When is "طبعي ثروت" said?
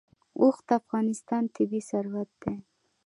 1.55-2.29